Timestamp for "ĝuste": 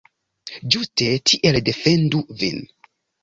0.75-1.09